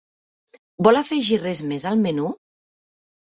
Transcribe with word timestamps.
Vol 0.87 0.99
afegir 1.01 1.37
res 1.41 1.61
més 1.73 1.85
al 1.91 2.01
menú? 2.07 2.33